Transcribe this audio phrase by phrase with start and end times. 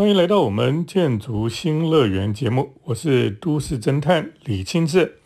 [0.00, 5.18] 欢迎来到我们建筑新乐园节目，我是都市侦探李清志。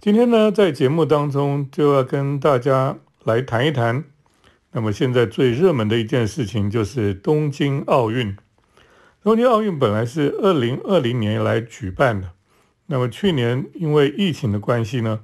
[0.00, 4.04] 今天呢，在节目当中就要跟大家来谈一谈，
[4.70, 8.36] 那么现在最热门的一件事情就是东京奥运。
[9.24, 12.30] 东京奥运本来是二零二零年来举办的，
[12.86, 15.22] 那么去年因为疫情的关系呢，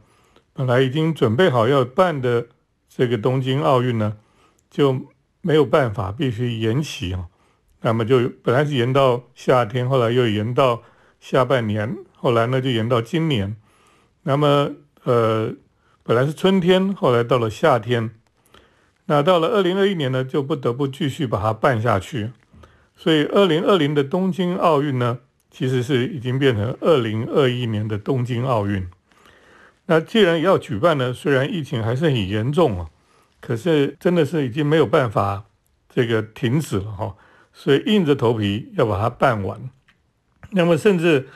[0.53, 2.49] 本来已经准备好要办的
[2.89, 4.17] 这个东京奥运呢，
[4.69, 5.07] 就
[5.41, 7.29] 没有办法，必须延期啊。
[7.83, 10.83] 那么就本来是延到夏天，后来又延到
[11.21, 13.57] 下半年，后来呢就延到今年。
[14.23, 14.71] 那么
[15.05, 15.53] 呃，
[16.03, 18.11] 本来是春天，后来到了夏天。
[19.07, 22.33] 那到了二零二一年呢，就不得不继续把它办下去。
[22.97, 25.19] 所以二零二零的东京奥运呢，
[25.51, 28.89] 其实是已经变成二零二一年的东京奥运。
[29.85, 32.91] 那既然要举办呢，虽然疫情还是很严重啊，
[33.41, 35.45] 可是真的是已经没有办法
[35.89, 37.15] 这个停止了哈。
[37.59, 39.59] 所以硬着头皮要把它办完，
[40.51, 41.27] 那么甚至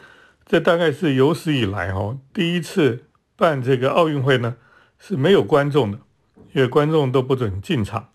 [0.44, 4.56] 这大概是有史以来哈第一次办这个奥运会呢
[4.98, 5.98] 是没有观众的，
[6.52, 8.10] 因为观众都不准进场，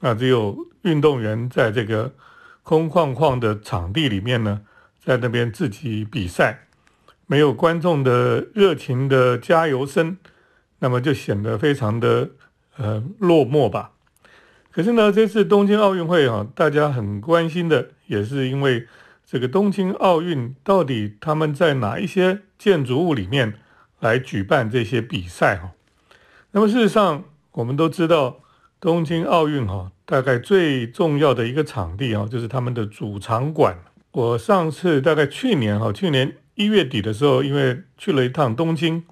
[0.00, 2.14] 那只有运动员在这个
[2.62, 4.62] 空旷旷的场地里面呢，
[5.04, 6.66] 在那边自己比赛，
[7.26, 10.16] 没有观众的热情的加油声，
[10.78, 12.30] 那么就显得非常的
[12.78, 13.92] 呃落寞吧。
[14.72, 18.88] 可是呢，这次东京奥运会啊，大家很关心的也是因为
[19.26, 23.54] 这个东京奥运到底他们在哪一些建筑物里面
[24.00, 25.72] 来举办这些比赛哈？
[26.52, 28.40] 那么事实上，我们都知道
[28.80, 33.76] 东京奥运哈，大概最重要的一个场地啊，就是他们的主场馆。
[34.12, 39.04] 我上次大概去年哈，去年一月底的时候，因为去了一趟东京，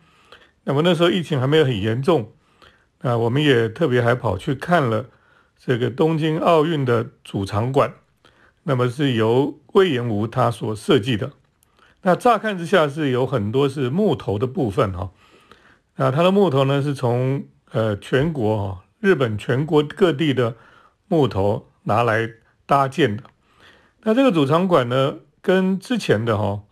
[0.64, 2.32] 那么那时候疫情还没有很严重，
[3.02, 5.06] 啊，我们也特别还跑去看了。
[5.62, 7.92] 这个东京奥运的主场馆，
[8.62, 11.32] 那么是由魏延吴他所设计的。
[12.00, 15.10] 那乍看之下是有很多是木头的部分哈。
[15.96, 20.56] 那它的木头呢是从呃全国哈日本全国各地的
[21.08, 22.30] 木头拿来
[22.64, 23.24] 搭建的。
[24.04, 26.62] 那这个主场馆呢跟之前的哈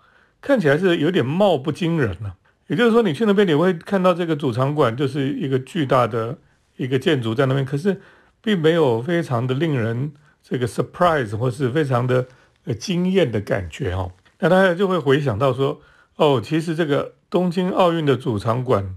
[0.40, 2.36] 看起来是有点貌不惊人了。
[2.68, 6.38] 也就是说你去那边你会看到这个主场馆就是一个巨大的
[6.78, 8.00] 一个建筑在那边，可是。
[8.40, 10.12] 并没有非常的令人
[10.42, 12.26] 这个 surprise 或是非常的
[12.64, 15.80] 呃惊艳的感觉哦，那大家就会回想到说，
[16.16, 18.96] 哦，其实这个东京奥运的主场馆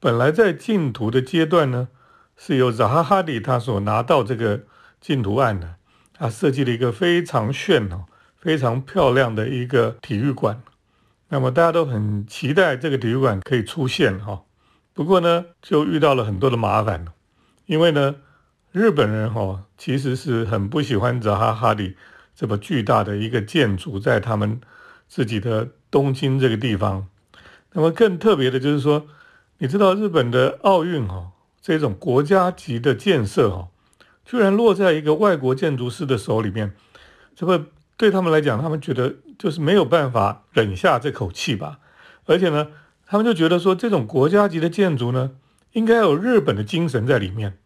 [0.00, 1.88] 本来在竞图的阶段呢，
[2.36, 4.62] 是由扎哈哈迪他所拿到这个
[5.00, 5.76] 竞图案的，
[6.14, 8.06] 他设计了一个非常炫哦、
[8.36, 10.62] 非常漂亮的一个体育馆，
[11.28, 14.42] 那么大家都很期待这个体育馆可以出现哈，
[14.94, 17.04] 不过呢，就遇到了很多的麻烦
[17.66, 18.16] 因为呢。
[18.78, 21.96] 日本人哈其实是很不喜欢扎哈哈里
[22.32, 24.60] 这么巨大的一个建筑在他们
[25.08, 27.08] 自己的东京这个地方。
[27.72, 29.08] 那么更特别的就是说，
[29.58, 33.68] 你知道日本的奥运哈这种国家级的建设哈，
[34.24, 36.72] 居然落在一个外国建筑师的手里面，
[37.34, 41.80] 这个对他们来讲，他们觉得就是没有办法忍下这口气吧。
[42.26, 42.68] 而且呢，
[43.04, 45.32] 他们就觉得说，这种国家级的建筑呢，
[45.72, 47.58] 应该有日本的精神在里面。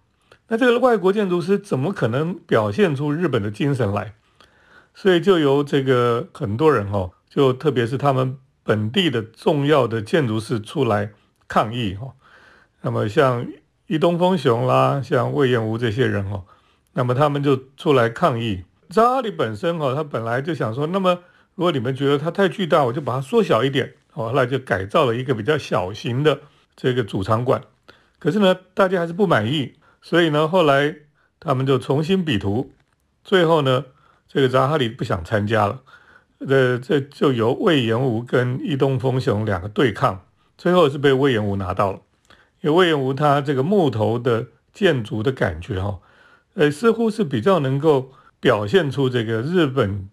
[0.53, 4.13] 那这个外国建筑师怎么可能表现出日本的精神来？
[4.95, 11.13] 所以就由这个很多人哦，就特别是他们本地的重要的建筑师出来
[11.49, 12.13] 抗议哦。
[12.83, 13.47] 那么像
[13.87, 16.45] 伊东丰雄啦，像魏延吾这些人哦，
[16.93, 18.65] 那么他们就出来抗议。
[18.91, 21.21] 扎哈里本身哦，他本来就想说，那么
[21.55, 26.41] 如果你们觉得它太巨大，我就把它缩小一点哦，后来就改造了一个比较小型的
[26.77, 27.63] 这个主场馆。
[28.19, 29.77] 可是呢，大家还是不满意。
[30.05, 30.97] 所以呢，后来
[31.39, 32.73] 他们就重新比图，
[33.23, 33.85] 最后呢，
[34.27, 35.81] 这个扎哈里不想参加了，
[36.41, 40.25] 这这就由魏延吾跟伊东丰雄两个对抗，
[40.59, 42.01] 最后是被魏延吾拿到了，
[42.63, 46.01] 因为魏延吾他这个木头的建筑的感觉哈，
[46.55, 50.09] 呃，似乎是比较能够表现出这个日本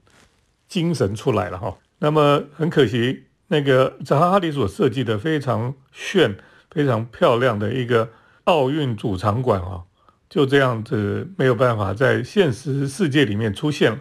[0.67, 1.77] 精神出来了哈。
[1.97, 6.37] 那么很可惜，那个扎哈里所设计的非常炫、
[6.69, 8.09] 非常漂亮的一个。
[8.49, 9.83] 奥运主场馆啊，
[10.27, 13.99] 就这样子没有办法在现实世界里面出现了，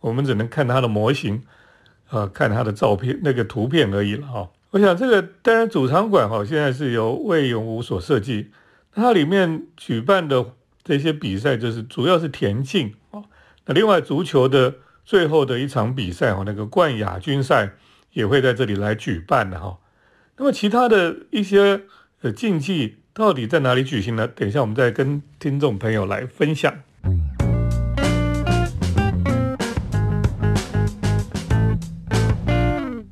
[0.00, 1.42] 我们只能看它的模型，
[2.08, 4.48] 呃，看它的照片那个图片而已了哈。
[4.70, 8.50] 我想这个当然主场馆哈，现在是由魏永武所设计，
[8.90, 10.46] 它里面举办的
[10.82, 13.20] 这些比赛就是主要是田径啊，
[13.66, 17.72] 那另外足球的最后的一场比赛哈，那个冠亚军赛
[18.14, 19.76] 也会在这里来举办的哈。
[20.38, 21.82] 那么其他的一些
[22.22, 22.96] 呃竞技。
[23.20, 24.26] 到底在哪里举行呢？
[24.28, 26.74] 等一下，我们再跟听众朋友来分享。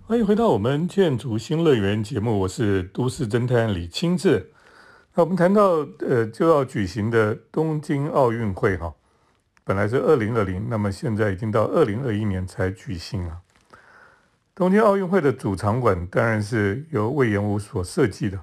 [0.07, 4.51] 欢迎回到我们建筑新乐园节目，我是都市侦探李清志。
[5.15, 8.95] 那我们谈到呃就要举行的东京奥运会哈，
[9.63, 13.41] 本来是二零二零，那么现在已经到二零二一年才举行了。
[14.55, 18.41] 东京奥运会的主场馆当然是由魏延武所设计的，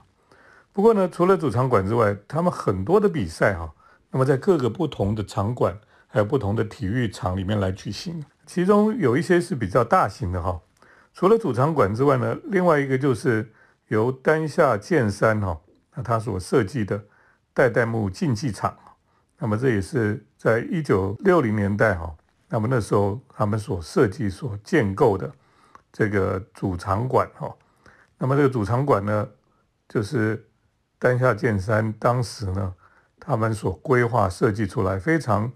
[0.75, 3.73] 不过呢，除了主场馆之外，他们很多的比赛哈，
[4.11, 10.59] 那么在各个不同的场馆还有不同的体育场里面来举行，其中有一些是比较大型的哈。
[11.13, 13.49] 除了主场馆之外呢，另外一个就是
[13.87, 15.57] 由丹下健三哈，
[15.95, 17.01] 那他所设计的
[17.53, 18.77] 代代木竞技场，
[19.39, 22.13] 那么这也是在一九六零年代哈，
[22.49, 25.31] 那么那时候他们所设计所建构的
[25.93, 27.55] 这个主场馆哈，
[28.17, 29.25] 那么这个主场馆呢，
[29.87, 30.45] 就是
[30.99, 32.73] 丹下健三当时呢
[33.19, 35.51] 他们所规划设计出来，非常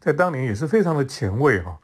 [0.00, 1.78] 在当年也是非常的前卫哈。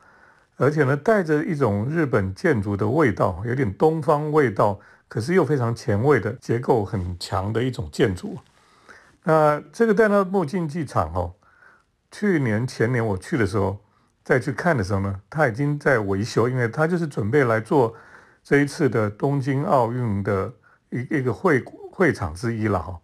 [0.56, 4.78] 而且呢，带着一种日本建筑的味道，有点东方味道，
[5.08, 8.36] 可是又非常前卫的结构很强的一种建筑。
[9.24, 11.32] 那这个戴纳木竞技场哦，
[12.10, 13.78] 去年前年我去的时候
[14.22, 17.94] 再去看的时候呢，它已经在维修，因为它就是准备来做
[18.44, 20.52] 这一次的东京奥运的
[20.90, 21.58] 一一个会
[21.90, 22.98] 会场之一了哈。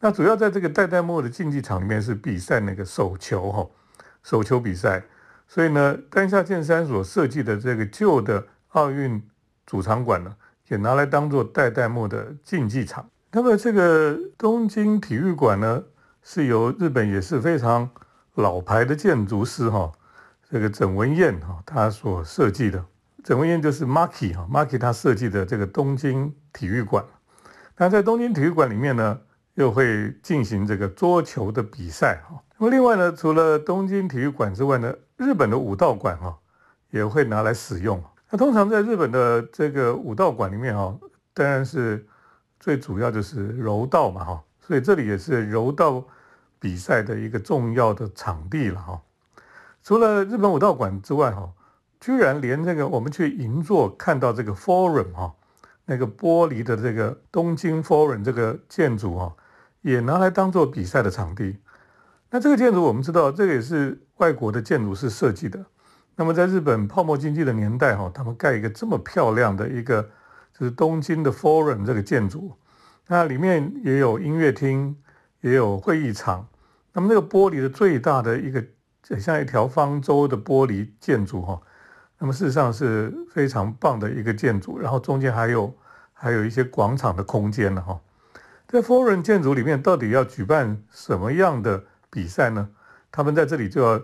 [0.00, 3.66] 那主要在这个代代木的竞技场里面是比赛那个手球哈，
[4.22, 5.02] 手球比赛。
[5.48, 9.22] 所以呢，丹下健三所设计的这个旧的奥运
[9.64, 10.36] 主场馆呢，
[10.68, 13.08] 也拿来当做代代木的竞技场。
[13.30, 15.82] 那么这个东京体育馆呢，
[16.22, 17.88] 是由日本也是非常
[18.34, 19.92] 老牌的建筑师哈，
[20.50, 22.84] 这个整文彦哈他所设计的。
[23.22, 27.04] 整文彦就是 Maki 哈，Maki 他设计的这个东京体育馆。
[27.78, 29.20] 那在东京体育馆里面呢，
[29.54, 32.42] 又会进行这个桌球的比赛哈。
[32.58, 36.38] 那么另外呢，除了东京体育馆之外呢，日本的武道馆哈
[36.90, 38.02] 也会拿来使用。
[38.30, 40.98] 那通常在日本的这个武道馆里面哈，
[41.34, 42.06] 当然是
[42.58, 46.02] 最主要就是柔道嘛哈，所以这里也是柔道
[46.58, 49.00] 比赛的一个重要的场地了哈。
[49.82, 51.52] 除了日本武道馆之外哈，
[52.00, 55.34] 居然连这个我们去银座看到这个 Forum 哈，
[55.86, 59.34] 那个玻璃的这个东京 Forum 这个建筑哈，
[59.82, 61.56] 也拿来当做比赛的场地。
[62.30, 65.64] 那这个建筑我们知道，这个也是外国的建筑师设计的。
[66.16, 70.02] 那么在日本泡沫经济的年代，哈，他们盖一个这么漂亮的一个，
[70.52, 72.52] 就是东京的 Forum 这个建筑，
[73.06, 74.96] 那里面也有音乐厅，
[75.40, 76.48] 也有会议场。
[76.92, 78.64] 那么那个玻璃的最大的一个，
[79.20, 81.60] 像一条方舟的玻璃建筑，哈，
[82.18, 84.78] 那么事实上是非常棒的一个建筑。
[84.78, 85.74] 然后中间还有
[86.12, 88.00] 还有一些广场的空间呢，哈。
[88.66, 91.84] 在 Forum 建筑里面，到底要举办什么样的？
[92.08, 92.70] 比赛呢，
[93.12, 94.00] 他们在这里就要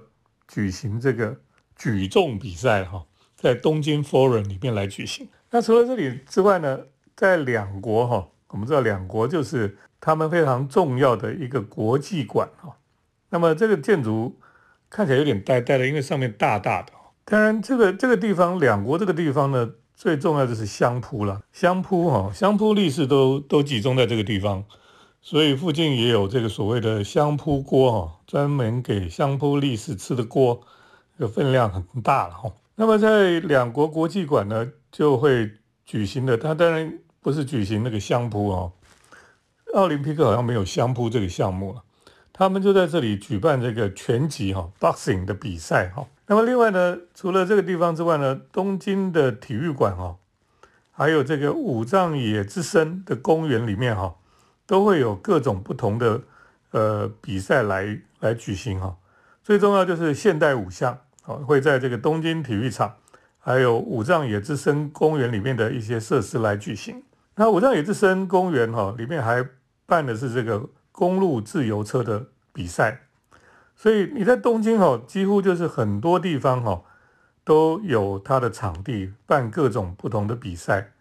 [0.47, 1.41] 举行这个
[1.75, 3.07] 举重比赛哈，
[3.37, 5.31] 在东京 Forum 里面来举行。
[5.51, 6.81] 那除了这里之外呢，
[7.17, 12.77] 在两国哈，我们知道两国就是他们非常重要的一个国际馆哈。
[13.31, 14.39] 那么这个建筑
[14.91, 16.93] 看起来有点呆呆的，因为上面大大的。
[17.25, 21.41] 当然，这个这个地方，两国这个地方呢，最重要的是相扑了。
[21.53, 24.65] 相扑哈，相扑力士都都集中在这个地方。
[25.21, 30.61] 所以附近也有这个所谓的相扑锅哈，专门给相扑力士吃的锅，
[31.17, 32.53] 这个分量很大了哈。
[32.75, 35.49] 那么在两国国际馆呢，就会
[35.87, 38.73] 举行的，它当然不是举行那个相扑哦，
[39.75, 41.83] 奥林匹克好像没有相扑这个项目了，
[42.33, 46.07] 他们就在这里举办这个拳击哈 （boxing） 的比赛哈。
[46.27, 50.17] 那么另外呢，除了这个地方之外呢，东京的体育馆哈，
[50.91, 54.17] 还有这个五藏野之森的公园里面哈。
[54.65, 56.23] 都会有各种不同的
[56.71, 58.97] 呃比赛来来举行哈，
[59.43, 62.95] 最重要就是现代五项啊，会在这个东京体育场，
[63.39, 67.03] 还有五藏野之森公园里面的一些设施来举行。
[67.35, 69.47] 那五藏野之森公园哈里面还
[69.85, 73.07] 办的是这个公路自由车的比赛，
[73.75, 76.85] 所以你在东京哈几乎就是很多地方哈
[77.43, 80.93] 都有它的场地办各种不同的比赛。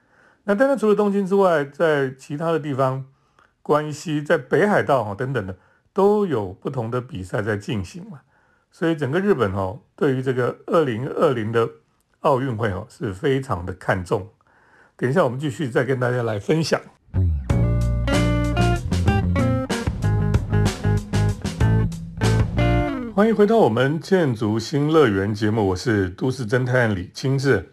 [0.46, 3.06] 那当然除了东京之外，在其他的地方。
[3.64, 5.56] 关西在北海道哈等等的
[5.94, 8.22] 都有不同的比赛在进行嘛，
[8.72, 11.70] 所以整个日本哦对于这个二零二零的
[12.22, 14.28] 奥运会哦是非常的看重。
[14.98, 16.82] 等一下我们继续再跟大家来分享。
[23.22, 27.72] 欢迎回到我们建筑新乐园节目，我是都市侦探李清志。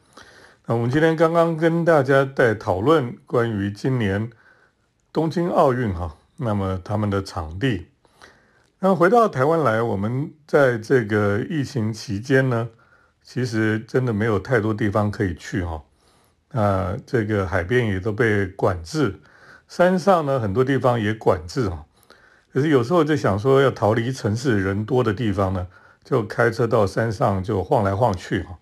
[0.67, 4.29] 那我们今天刚刚跟大家在讨论关于今年。
[5.11, 7.87] 东京奥运哈，那么他们的场地，
[8.81, 12.69] 那回到台湾来，我们在这个疫情期间呢，
[13.23, 15.83] 其实真的没有太多地方可以去哈。
[16.51, 19.19] 啊，这个海边也都被管制，
[19.67, 21.87] 山上呢很多地方也管制啊。
[22.59, 25.65] 可是有时候就想说要逃离城市人多的地方呢，
[26.03, 28.59] 就开车到山上就晃来晃去哈。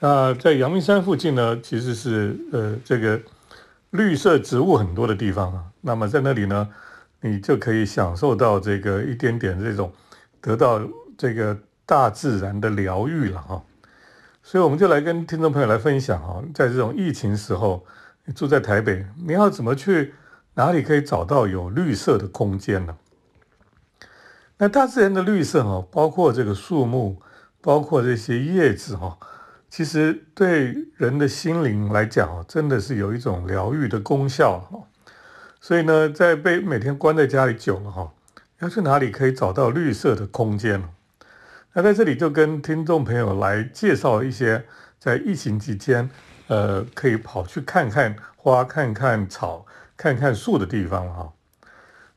[0.00, 3.18] 那在阳明山附近呢，其实是呃这个
[3.88, 5.64] 绿色植物很多的地方啊。
[5.80, 6.68] 那么在那里呢，
[7.22, 9.90] 你就可以享受到这个一点点这种
[10.42, 10.78] 得到
[11.16, 13.62] 这个大自然的疗愈了哈。
[14.42, 17.82] 所以我们就来跟听众朋友来分享哈，在这种疫情时候，
[18.26, 20.12] 你住在台北，你要怎么去？
[20.52, 22.94] 哪里可以找到有绿色的空间呢？
[24.58, 27.20] 那大自然的绿色哈，包括这个树木，
[27.60, 29.18] 包括这些叶子哈，
[29.68, 34.78] 其实对人的心灵来讲哦真的是有一种疗愈的功效哈。
[35.60, 38.12] 所以呢，在被每天关在家里久了哈，
[38.60, 40.88] 要去哪里可以找到绿色的空间呢？
[41.74, 44.64] 那在这里就跟听众朋友来介绍一些
[44.98, 46.08] 在疫情期间，
[46.46, 49.66] 呃，可以跑去看看花、看看草。
[49.98, 51.32] 看看树的地方哈，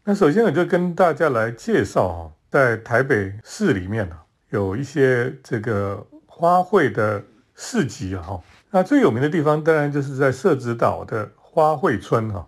[0.09, 4.15] 那首先我就跟大家来介绍哈，在台北市里面呢，
[4.49, 7.23] 有一些这个花卉的
[7.53, 8.41] 市集哈。
[8.71, 12.47] 那最有名的地方当然就是在社子岛的花卉村哈。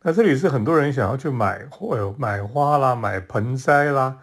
[0.00, 4.16] 那这里是很多人想要去买或买花啦、买盆栽啦、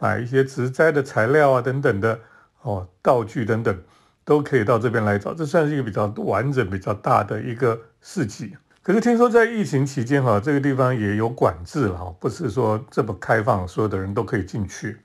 [0.00, 2.18] 买一些植栽的材料啊等等的
[2.62, 3.80] 哦，道具等等
[4.24, 5.32] 都可以到这边来找。
[5.32, 8.56] 这算是一个比较完整、比较大的一个市集。
[8.82, 14.96] 可是听说在疫情期间哈，这个地方也有管制了哈，不是说这么开放，所有的人都可以进去。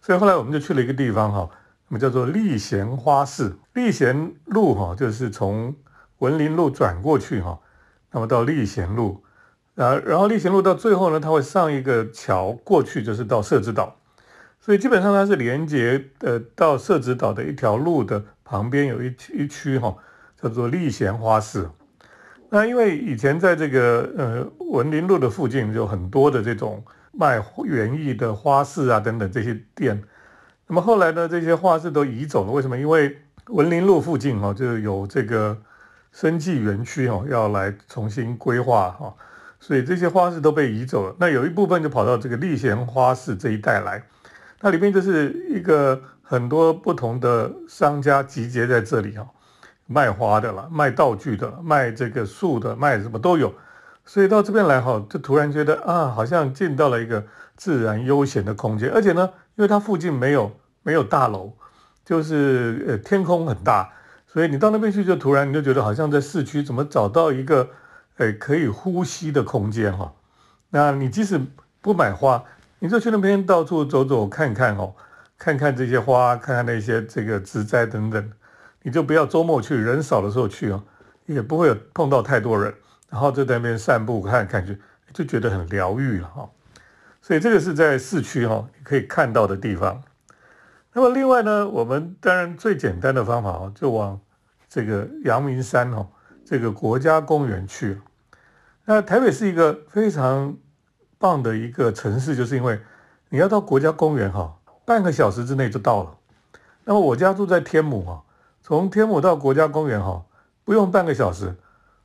[0.00, 1.50] 所以后来我们就去了一个地方哈，
[1.88, 3.54] 那么叫做立贤花市。
[3.74, 5.74] 立贤路哈，就是从
[6.18, 7.58] 文林路转过去哈，
[8.12, 9.22] 那么到立贤路，
[9.74, 13.96] 啊，然后立贤路到最后呢，它会上一个桥过去，就是到社子岛。
[14.58, 19.94] 所以基本上它是连接呃到社子岛的一条路的旁边有一一区哈，
[20.40, 21.68] 叫做立贤花市。
[22.50, 30.02] 那因为以前在这个呃文林路的附近有很多的这种卖园艺的花市啊等等这些店，
[30.66, 32.78] 那么后来呢这些花市都移走了，为什么？
[32.78, 35.56] 因为文林路附近哈就有这个
[36.12, 39.14] 生技园区哈要来重新规划哈，
[39.60, 41.14] 所以这些花市都被移走了。
[41.18, 44.02] 那有一部分就跑到这个立贤花市这一带来，
[44.60, 49.26] 那里面就是一个很多不同的商家集结在这里哈。
[49.90, 53.52] 卖花的了，卖道具的，卖这个树的，卖什么都有，
[54.04, 57.24] 所以到这边来哈，就突然觉得啊，好像进到了一个
[57.56, 60.52] 自然悠闲的空间，而且呢，因为它附近没有
[60.82, 61.54] 没有大楼，
[62.04, 63.90] 就是呃天空很大，
[64.26, 67.70] 所以你到那边去就突然你就觉得好像在市区怎么找到一个
[68.18, 70.12] 诶可以呼吸的空间哈？
[70.68, 71.40] 那你即使
[71.80, 72.44] 不买花，
[72.80, 74.92] 你就去那边到处走走看看哦，
[75.38, 78.30] 看看这些花，看看那些这个植栽等等。
[78.88, 80.82] 你就不要周末去，人少的时候去哦，
[81.26, 82.72] 也不会有碰到太多人，
[83.10, 84.80] 然后就在那边散步看看去，
[85.12, 86.48] 就觉得很疗愈了哈。
[87.20, 90.02] 所以这个是在市区哈，可以看到的地方。
[90.94, 94.18] 那么另外呢，我们当然最简单的方法哦，就往
[94.70, 96.06] 这个阳明山哦，
[96.42, 98.00] 这个国家公园去。
[98.86, 100.56] 那台北是一个非常
[101.18, 102.80] 棒的一个城市，就是因为
[103.28, 106.16] 你要到国家公园哈，半个小时之内就到了。
[106.84, 108.24] 那么我家住在天母啊。
[108.68, 110.22] 从天母到国家公园哈，
[110.62, 111.56] 不用半个小时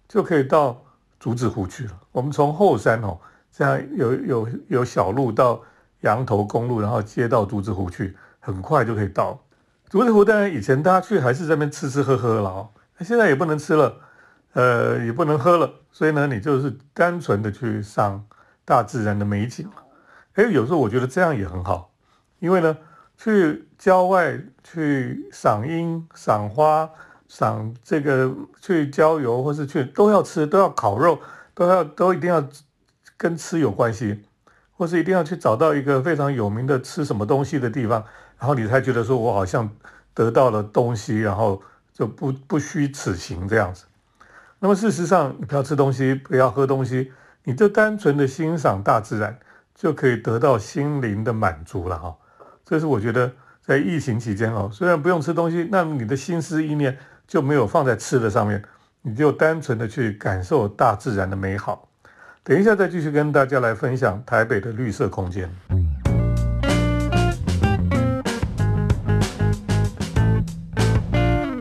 [0.08, 0.82] 就可以到
[1.20, 1.92] 竹子湖去了。
[2.14, 3.20] 我们从后山哦，
[3.52, 5.62] 这样有有有小路到
[6.00, 9.38] 羊头公路，然后接到竹子湖去，很快就可以到
[9.90, 10.24] 竹子湖。
[10.24, 12.70] 当然以前大家去还是在那边吃吃喝喝了哦，
[13.02, 13.98] 现在也不能吃了，
[14.54, 18.26] 呃，也不能喝了，所以呢，你就是单纯的去赏
[18.64, 19.84] 大自然的美景了。
[20.36, 21.92] 哎，有时候我觉得这样也很好，
[22.40, 22.78] 因为呢。
[23.18, 26.90] 去郊外去赏樱、赏花、
[27.28, 31.20] 赏这个去郊游，或是去都要吃，都要烤肉，
[31.54, 32.46] 都要都一定要
[33.16, 34.24] 跟吃有关系，
[34.76, 38.04] 或是一定要去找到一个非常有名的吃什么东西的地方，
[38.38, 39.70] 然后你才觉得说我好像
[40.14, 41.62] 得到了东西，然后
[41.94, 43.86] 就不不虚此行这样子。
[44.60, 47.12] 那么事实上，你不要吃东西，不要喝东西，
[47.44, 49.40] 你就单纯的欣赏大自然，
[49.76, 52.16] 就可以得到心灵的满足了哈。
[52.66, 53.30] 这是我觉得
[53.62, 58.64] 在疫情期间哦，虽然不用吃东西，那你的心思意念就没有放在吃的上面，
[59.02, 61.90] 你就单纯的去感受大自然的美好。
[62.42, 65.50] 等一下再继续跟大家来分享台北的绿色空间。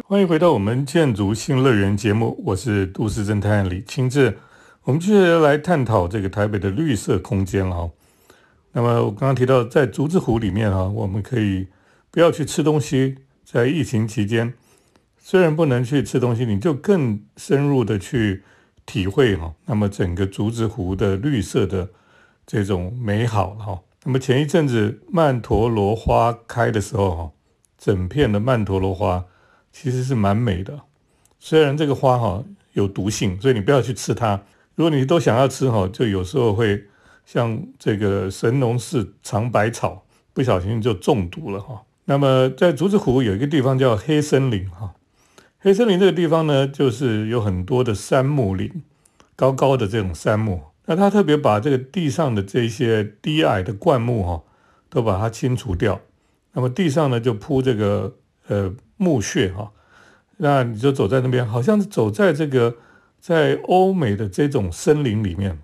[0.06, 4.38] 欢迎回到我们建筑新乐园节目，我是都市侦探李清志，
[4.84, 7.90] 我们继续来探讨这个台北的绿色空间哈。
[8.72, 11.68] 那么我刚刚提到，在竹子湖里面啊，我们可以
[12.10, 14.54] 不要去吃东西，在疫情期间
[15.18, 18.42] 虽然不能去吃东西，你就更深入的去
[18.86, 19.54] 体会哈。
[19.66, 21.90] 那么整个竹子湖的绿色的
[22.46, 23.80] 这种美好哈。
[24.04, 27.30] 那么前一阵子曼陀罗花开的时候哈，
[27.78, 29.24] 整片的曼陀罗花
[29.70, 30.80] 其实是蛮美的。
[31.38, 34.42] 虽然这个花哈有毒性，所以你不要去吃它。
[34.74, 36.84] 如果你都想要吃哈，就有时候会
[37.24, 41.82] 像这个神农氏尝百草，不小心就中毒了哈。
[42.04, 44.94] 那么在竹子湖有一个地方叫黑森林哈。
[45.58, 48.82] 黑森林这个地方呢，就是有很多的杉木林，
[49.36, 50.60] 高高的这种杉木。
[50.86, 54.42] 那他特别把这个地上的这些低矮的灌木哈，
[54.90, 56.00] 都把它清除掉。
[56.52, 58.16] 那么地上呢，就铺这个
[58.48, 59.70] 呃木屑哈。
[60.38, 62.76] 那你就走在那边，好像走在这个
[63.20, 65.60] 在欧美的这种森林里面。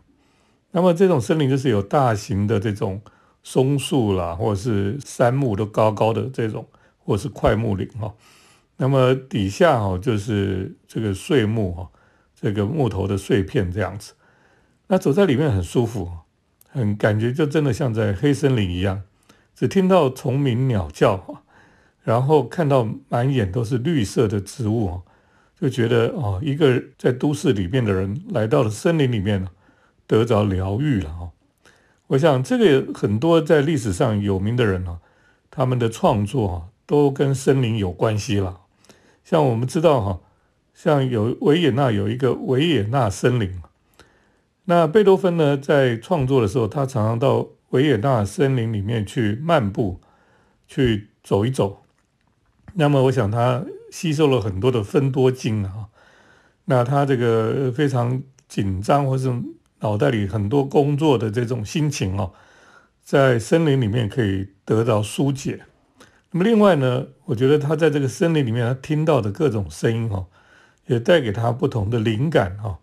[0.71, 3.01] 那么这种森林就是有大型的这种
[3.43, 6.67] 松树啦，或者是杉木都高高的这种，
[6.99, 8.15] 或者是块木林哈。
[8.77, 11.89] 那么底下哈就是这个碎木哈，
[12.41, 14.13] 这个木头的碎片这样子，
[14.87, 16.11] 那走在里面很舒服，
[16.69, 19.03] 很感觉就真的像在黑森林一样，
[19.55, 21.43] 只听到虫鸣鸟叫哈，
[22.03, 25.01] 然后看到满眼都是绿色的植物
[25.61, 29.49] 就觉得哦，一个在都市里面的人来到了森林里面
[30.09, 31.31] 得着疗愈了哈。
[32.09, 34.99] 我想这个很多在历史上有名的人啊，
[35.51, 38.63] 他们的创作啊都跟森林有关系了。
[39.23, 40.21] 像我们知道哈，
[40.73, 43.61] 像有维也纳有一个维也纳森林，
[44.65, 50.01] 那贝多芬呢在创作的时候，他常常到维也纳森林里面去漫步，
[50.67, 51.83] 去走一走。
[52.73, 55.89] 那么我想他吸收了很多的芬多精啊，
[56.65, 59.31] 那他这个非常紧张或是
[59.81, 62.33] 脑袋里很多工作的这种心情哦，
[63.03, 65.61] 在森林里面可以得到疏解。
[66.31, 70.27] 那么另外呢，我觉得他在这个森林里面，他听到的各种声音哈，
[70.87, 72.79] 也带给他不同的灵感哈，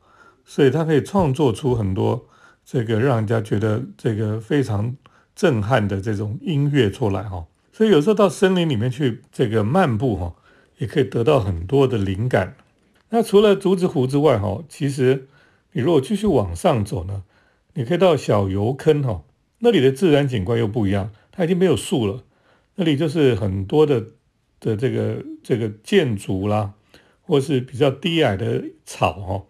[0.46, 2.28] 所以他可以创作出很多
[2.66, 4.96] 这个让人家觉得这个非常
[5.36, 7.46] 震撼的这种音乐出来哈。
[7.72, 10.34] 所以有时候到森林里面去这个漫步哈，
[10.78, 12.56] 也可以得到很多的灵感。
[13.10, 15.28] 那除了竹子湖之外哈，其实
[15.76, 17.24] 你如果继续往上走呢，
[17.74, 19.24] 你可以到小油坑哈，
[19.60, 22.24] 那里的自然景观又不一样，它已经没有树了。
[22.76, 24.02] 那里就是很多的
[24.62, 26.76] 的这个这个建筑啦，
[27.22, 29.44] 或是比较低矮的草哈，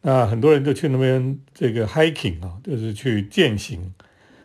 [0.00, 3.92] 那很多人就去那边这个 hiking 啊，就是去践行。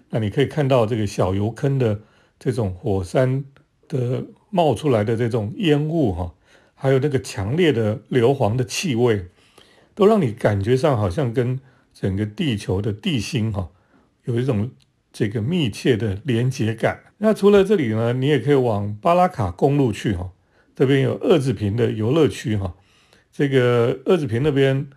[0.09, 2.01] 那你可以看到这个小油坑的
[2.37, 3.45] 这种火山
[3.87, 6.33] 的冒出来的这种烟雾哈，
[6.73, 9.27] 还有那个强烈的硫磺的气味，
[9.95, 11.59] 都让你感觉上好像跟
[11.91, 13.71] 整个地球的地心哈
[14.25, 14.69] 有一种。
[15.17, 16.99] 这个密切的连接感。
[17.19, 20.31] 那除了这里呢，你也可以往巴拉卡公路去哈，
[20.75, 22.75] 这边有二子坪的游乐区哈。
[23.31, 24.87] 这个二子坪那边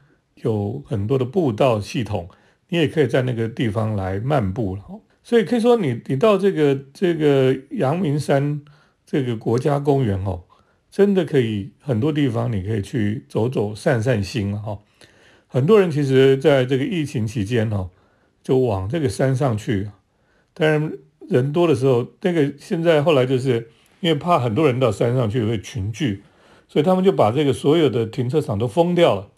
[0.43, 2.29] 有很多的步道系统，
[2.71, 4.83] 你也可以在那个地方来漫步了。
[5.23, 8.61] 所以可以说，你你到这个这个阳明山
[9.07, 10.43] 这个国家公园哦，
[10.91, 14.81] 真的可以很多地方你可以去走走散散心了哈。
[15.49, 17.91] 很多人其实在这个疫情期间哦，
[18.43, 19.91] 就往这个山上去。
[20.55, 20.93] 当然，
[21.29, 26.23] 人多的时候，那个现在后来就是因为怕很多人到山上去会群聚，
[26.69, 29.29] 所以他们就把这个所有的停车场都封掉了。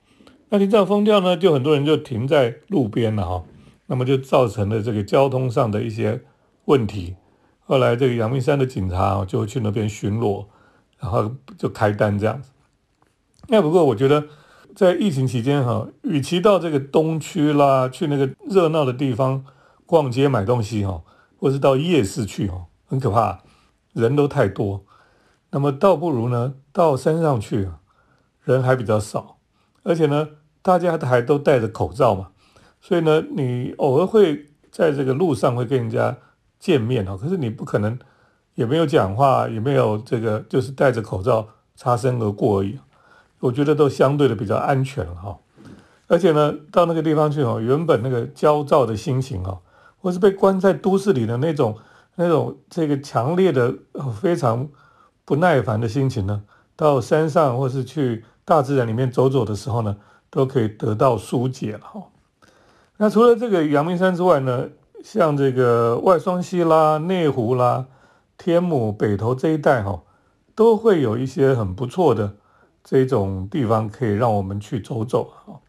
[0.49, 3.45] 那停车场封掉呢，就很多人就停在路边了哈。
[3.87, 6.21] 那么就造成了这个交通上的一些
[6.67, 7.17] 问题。
[7.61, 10.47] 后来这个阳明山的警察就去那边巡逻，
[10.99, 12.51] 然后就开单这样子。
[13.49, 14.25] 那不过我觉得
[14.81, 19.45] 在疫情期间哈，与其到这个东区啦，去那个热闹的地方
[19.85, 21.03] 逛街买东西哈。
[21.39, 23.41] 或是到夜市去哈，很可怕，
[23.93, 24.83] 人都太多。
[25.51, 27.69] 那么倒不如呢，到山上去，
[28.43, 29.37] 人还比较少，
[29.83, 30.27] 而且呢，
[30.63, 32.29] 大家还都戴着口罩嘛，
[32.81, 36.17] 所以呢，你偶尔会在这个路上会跟人家
[36.59, 37.99] 见面哈，可是你不可能
[38.55, 42.79] 也没有讲话，也没有这个，就是戴着口罩擦身而过而已。
[43.41, 45.37] 我觉得都相对的比较安全了哈。
[46.07, 49.59] 而且呢，到那个地方去哦，原本那个焦躁的心情哦。
[50.03, 51.77] 或是被关在都市里的那种、
[52.15, 53.75] 那种这个强烈的、
[54.19, 54.67] 非常
[55.27, 56.43] 不耐烦的心情呢，
[56.75, 59.95] 到山上或是去大自然里面走走的时候呢，
[60.31, 62.03] 都可以得到疏解了哈。
[62.97, 64.71] 那除了这个阳明山之外呢，
[65.05, 67.85] 像这个外双溪啦、内湖啦、
[68.39, 70.01] 天母、北投这一带哈，
[70.55, 72.37] 都会有一些很不错的
[72.83, 75.61] 这种地方可以让我们去走走哈。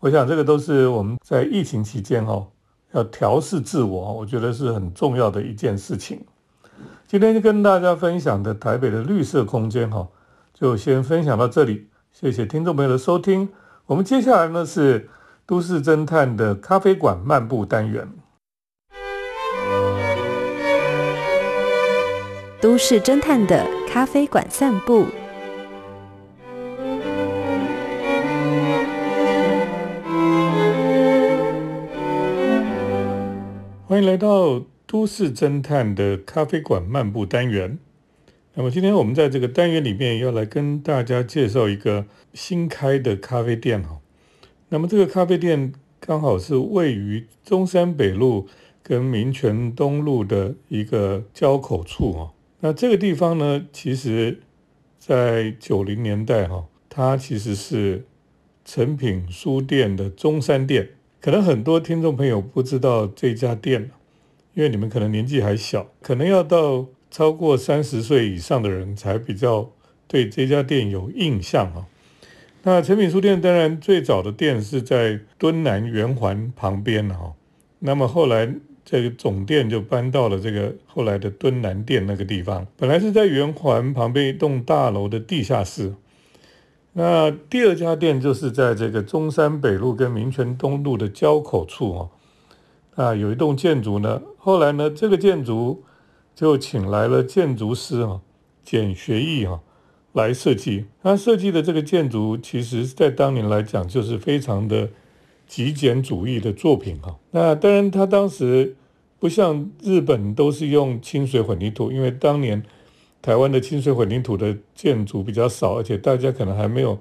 [0.00, 2.46] 我想这个都是我们在疫情期间哦。
[2.94, 6.22] 要调试自我，我觉得是很重要的一件事情。
[7.06, 10.06] 今天就跟大家分享的台北的绿色空间哈，
[10.52, 13.48] 就先分享到这里，谢谢听众朋友的收听。
[13.86, 15.08] 我们接下来呢是
[15.46, 18.06] 都市侦探的咖啡馆漫步单元。
[22.60, 25.06] 都市侦探的咖啡馆散步。
[33.92, 37.78] 欢迎来到都市侦探的咖啡馆漫步单元。
[38.54, 44.00] 那么今天我们在这个单元里面要来跟大家介绍一个新开的咖啡店哈。
[44.70, 48.48] 那么这个咖啡店刚好是位于中山北路
[48.82, 52.32] 跟民权东路的一个交口处哦。
[52.60, 54.40] 那这个地方呢，其实，
[54.98, 58.06] 在九零年代哈，它其实是
[58.64, 60.88] 诚品书店的中山店。
[61.22, 63.92] 可能很多听众朋友不知道这家店，
[64.54, 69.70] 因为你们可能年纪还小，可能要到超过三十岁以上的人才比较
[70.08, 71.86] 对这家店有印象啊。
[72.64, 77.34] 那诚品书店当然最早的店是在敦南圆环旁边哈，
[77.78, 78.52] 那么后来。
[78.84, 85.94] 这个总店就搬到了这个后来的敦南店那个地方，本来是在圆环旁边一栋大楼的地下室。
[86.92, 92.10] 那第二家店就是在这个中山北路跟民权东路的交口处哦，
[92.94, 94.22] 啊，有一栋建筑呢。
[94.38, 95.82] 后来呢，这个建筑
[96.34, 98.20] 就请来了建筑师啊，
[98.64, 99.60] 简学义哈
[100.12, 100.86] 来设计。
[101.02, 104.88] 他设计的这个建筑，其实在当年来讲，就是非常的。
[105.44, 108.74] 极简主义的作品哈，那当然他当时
[109.18, 112.62] 不像日本都是用清水混凝土，因为当年
[113.22, 116.98] 台湾的清水混凝土的建筑比较少，而且大家可能还没有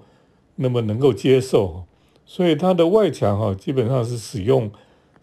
[0.56, 1.84] 那么能够接受，
[2.26, 4.72] 所以它的外墙哈基本上是使用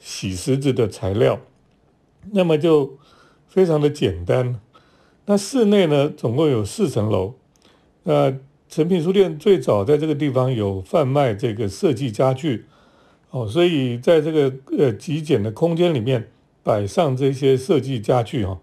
[0.00, 1.38] 洗石子的材料，
[2.32, 2.98] 那么就
[3.46, 4.60] 非常的简单。
[5.26, 7.34] 那室内呢总共有四层楼，
[8.02, 8.36] 那
[8.68, 12.66] 诚品书店最早在这个地方有贩卖这个设计家具。
[13.30, 16.30] 哦，所以在这个呃极简的空间里面
[16.62, 18.58] 摆上这些设计家具哈，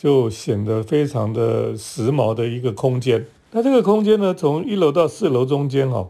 [0.00, 3.26] 就显得非常的时髦的一个空间。
[3.50, 6.08] 那这个空间呢，从一楼到四楼中间哈，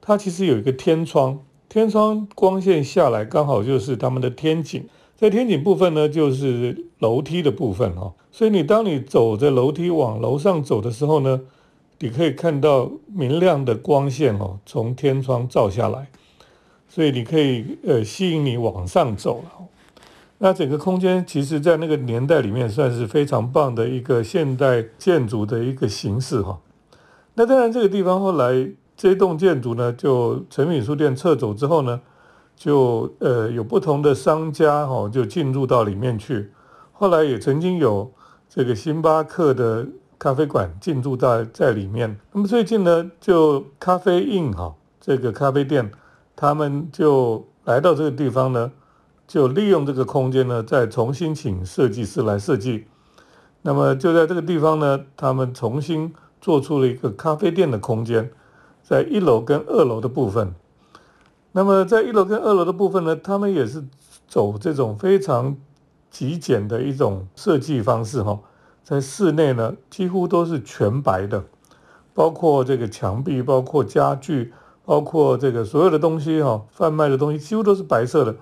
[0.00, 4.82] 它其实有一个天窗，天窗光线下来刚好就是他们的天井，
[5.14, 11.42] 在天井部分呢就是楼梯的部分哦，所以你当你走着楼梯往楼上走的时候呢，
[11.98, 16.06] 你可以看到明亮的光线哦从天窗照下来。
[16.88, 19.66] 所以你可以呃吸引你往上走了，
[20.38, 26.58] 那整个空间其实在那个年代里面算是非常棒的一个现代建筑的一个形式哈。
[27.34, 32.00] 那当然这个地方后来这栋建筑呢，就诚品书店撤走之后呢，
[32.54, 36.50] 就呃有不同的商家哈就进入到里面去，
[36.92, 38.12] 后来也曾经有
[38.48, 39.86] 这个星巴克的
[40.18, 42.18] 咖啡馆进驻在在里面。
[42.32, 45.90] 那么最近呢，就咖啡印哈这个咖啡店。
[46.38, 48.70] 他们就来到这个地方呢，
[49.26, 52.86] 就利用这个空间呢，再重新请设计师来设计。
[53.62, 58.30] 那么就在这个地方呢，他们重新做出了一个咖啡店的空间，
[58.82, 60.54] 在一楼跟二楼的部分。
[61.52, 63.84] 那么在一楼跟二楼的部分呢，他们也是
[64.28, 65.56] 走这种非常
[66.10, 68.40] 极简的一种设计方式哈，
[68.82, 71.44] 在室内呢几乎都是全白的，
[72.14, 74.52] 包括这个墙壁，包括家具。
[74.84, 78.36] 包括这个所有的东西哈，贩卖的东西几乎都是白色的。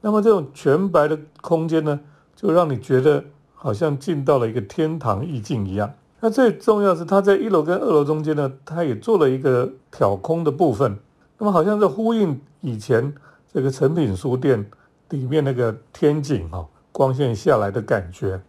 [0.00, 1.98] 那么这种全白的空间呢，
[2.34, 5.92] 就让你觉得好像进到了一个天堂意境一样。
[6.20, 10.98] 那最重要是，它在一楼跟二楼中间呢，它也做了一个挑空的部分。
[11.38, 13.14] 那么好像是呼应以前
[13.52, 14.70] 这个成品书店
[15.10, 18.40] 里面那个天井哈，光线下来的感觉。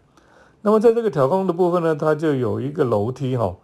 [0.61, 3.55] 那么在这个挑空的部分呢，它就有一个楼梯哈，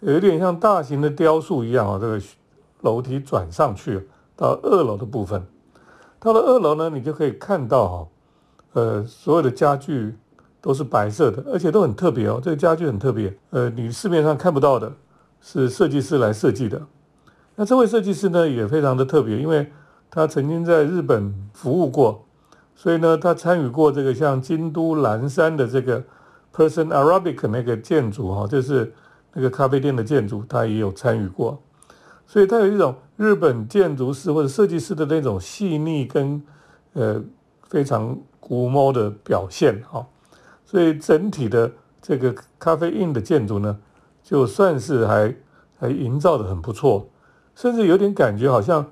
[0.00, 2.20] 有一点像大型的雕塑一样啊，这个。
[2.80, 5.42] 楼梯转上去到二楼的部分，
[6.24, 8.08] 到了二楼呢，你就可以看到哈，
[8.72, 10.16] 呃，所有的家具
[10.58, 12.40] 都是白色的，而且都很特别哦。
[12.42, 14.90] 这个家具很特别，呃，你市面上看不到的，
[15.42, 16.80] 是设计师来设计的。
[17.56, 19.70] 那这位设计师呢，也非常的特别，因为
[20.10, 22.24] 他曾经在日本服务过，
[22.74, 26.02] 所以呢，他参与过这个像京都岚山的这个
[26.56, 28.90] Person Arabic 那个建筑哈，就是
[29.34, 31.60] 那个咖啡店的建筑，他也有参与过。
[32.26, 36.42] 所以他有一种日本建筑师或者设计师的那种细腻跟
[36.94, 37.22] 呃
[37.68, 40.06] 非常古摸的表现哈，
[40.64, 41.70] 所以整体的
[42.02, 43.78] 这个咖啡印的建筑呢，
[44.22, 45.34] 就算是还
[45.78, 47.08] 还营造的很不错，
[47.54, 48.84] 甚至有点感觉好像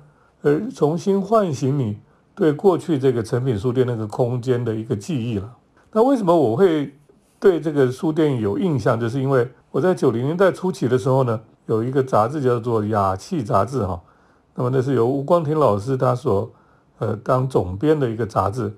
[0.43, 1.99] 呃重新唤醒你
[2.35, 5.57] 对过去这个成品书店那个空间的一个记忆了。
[5.93, 6.95] 那为什么我会
[7.41, 8.99] 对这个书店有印象？
[8.99, 11.41] 就是因为我在九零年代初期的时候呢。
[11.67, 14.03] 有一个杂志叫做《雅气》杂志哈。
[14.55, 16.51] 那么那是由吴光庭老师他所
[16.99, 18.73] 呃当总编的一个杂志。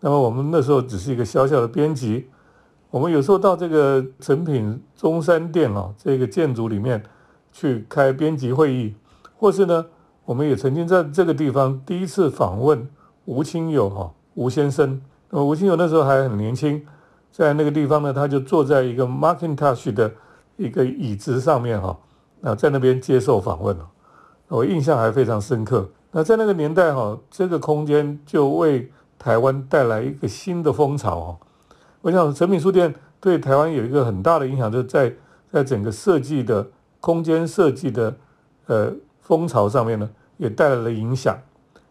[0.00, 2.28] 那么我们那时候只是一个小小的编辑。
[2.90, 7.02] 我们有时候到这个诚品中山店啊这个建筑里面
[7.50, 8.94] 去开编辑会议，
[9.36, 9.86] 或是呢，
[10.24, 12.88] 我们也曾经在这个地方第一次访问
[13.24, 15.00] 吴清友哈吴先生。
[15.30, 16.86] 那么吴清友那时候还很年轻，
[17.32, 20.12] 在那个地方呢，他就坐在一个 Macintosh 的
[20.56, 21.98] 一个椅子上面哈，
[22.40, 23.88] 那在那边接受访问了，
[24.48, 25.88] 我印象还非常深刻。
[26.12, 31.36] 那在那个年代哈，这个空间就为台湾带来一个新的风潮哦。
[32.02, 35.12] 我想诚品书店对台湾有一个很大的影响，就是在
[35.50, 36.68] 在整个设计的
[37.00, 38.14] 空间设计的
[38.66, 41.36] 呃风潮上面呢，也带来了影响。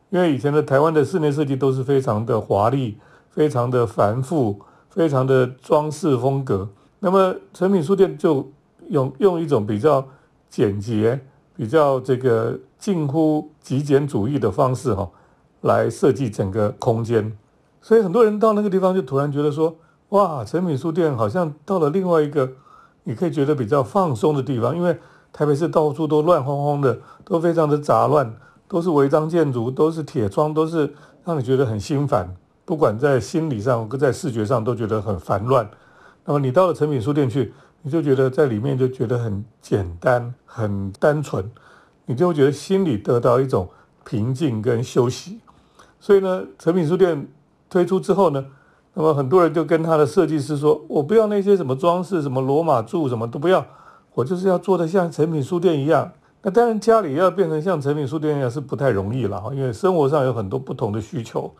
[0.10, 2.98] 因为以前的台湾的室内设计都是非常的华丽、
[3.32, 8.48] 非常的繁复、非常的装饰风格，那么诚品书店就
[8.89, 10.08] 用用一种比较
[10.50, 11.20] 简洁、
[11.56, 15.10] 比较这个近乎极简主义的方式哈，
[15.62, 17.38] 来设计整个空间。
[17.82, 19.76] 所以很多人到那个地方就突然觉得说。
[20.10, 22.48] 哇，诚品书店好像到了另外一个，
[23.04, 24.96] 你可以觉得比较放松的地方，因为
[25.32, 28.32] 台北市到处都乱哄哄的，都非常的杂乱，
[28.68, 30.94] 都是违章建筑，都是铁窗，都是
[31.26, 32.32] 让你觉得很心烦，
[32.63, 35.68] 不管在心理上跟在视觉上都觉得很烦乱。
[36.26, 37.52] 那么你到了诚品书店去，
[37.84, 41.48] 你就觉得在里面就觉得很简单、很单纯，
[42.08, 43.69] 你就觉得心里得到一种
[44.04, 45.39] 平静跟休息。
[46.00, 47.28] 所以呢，诚品书店
[47.69, 48.43] 推出之后呢。
[48.96, 53.65] 那么很多人就跟他的设计师说：“我不要那些什么装饰，什么罗马柱，什么都不要，
[54.13, 56.12] 我就是要做的像成品书店一样。
[56.43, 61.52] 那当然家里要变成像成品书店一样是不太容易了因为生活上有很多不同的需求。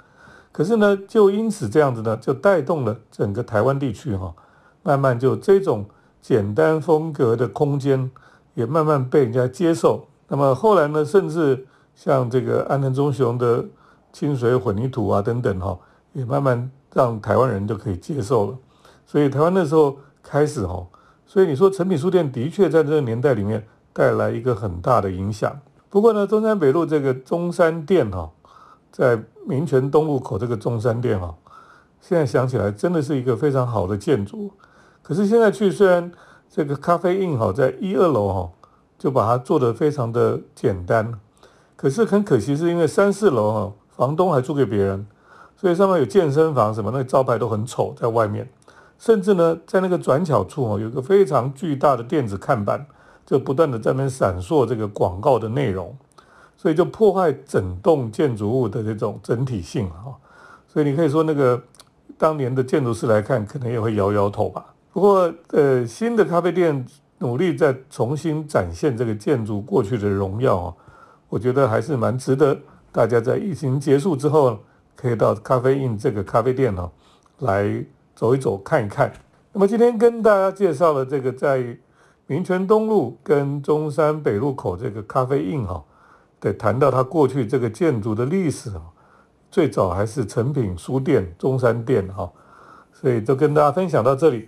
[0.52, 4.32] 可是呢，就因此这样子呢，就带动了整个台湾地区哈，
[4.84, 5.84] 慢慢就这种
[6.24, 8.10] 简单风格的空间
[8.56, 10.08] 也慢慢被人家接受。
[10.28, 13.64] 那么后来呢，甚至像这个安藤忠雄的
[14.12, 15.78] 清水混凝土啊等等哈，
[16.14, 18.58] 也慢慢。”让台湾人就可以接受了，
[19.08, 20.86] 所以台湾那时候开始哈，
[21.26, 25.60] 所以你说诚品书店的确在这个年代里面带来一个很大的影响。
[25.90, 28.30] 不过呢，中山北路这个中山店哈，
[28.92, 31.36] 在民权东路口这个中山店哈，
[32.00, 34.52] 现在想起来真的是一个非常好的建筑。
[35.04, 36.12] 可是现在去，虽然
[36.50, 38.50] 这个咖啡印哈在一二楼哈，
[38.98, 41.20] 就把它做得非常的简单，
[41.76, 45.06] 可是很可惜是因为三四楼哈，房东还租给别人。
[45.56, 48.50] 所以上面有健身房什么，那个招牌都很丑，在外面，
[48.98, 52.86] 甚至呢，在那个转角处哦，有个非常巨大的电子看板，
[53.26, 55.96] 就不断的在那闪烁这个广告的内容，
[56.58, 60.14] 所以就破坏整栋建筑物的这种整体性哈。
[60.68, 61.62] 所以你可以说那个
[62.18, 64.66] 当年的建筑师来看，可能也会摇摇头吧。
[64.94, 66.86] 不过呃，新的咖啡店
[67.18, 70.74] 努力在重新展现这个建筑过去的荣耀啊，
[71.28, 72.58] 我觉得还是蛮值得
[72.92, 74.58] 大家在疫情结束之后。
[74.96, 76.90] 可以到咖啡印这个咖啡店呢，
[77.40, 77.84] 来
[78.16, 79.12] 走一走看一看。
[79.52, 81.76] 那么今天跟大家介绍了这个在
[82.28, 85.84] 民权东路跟中山北路口这个咖啡印哈，
[86.40, 88.84] 得谈到它过去这个建筑的历史啊，
[89.50, 92.32] 最早还是诚品书店中山店哈，
[92.94, 94.48] 所以就跟大家分享到这里，